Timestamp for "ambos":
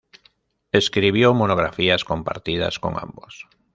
2.97-3.45